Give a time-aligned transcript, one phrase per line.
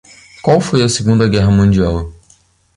[0.41, 2.11] Qual foi a Segunda Guerra Mundial?